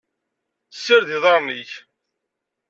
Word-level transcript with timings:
Ssired 0.75 1.09
iḍarren-ik. 1.17 1.71